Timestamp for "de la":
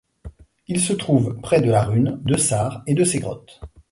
1.61-1.83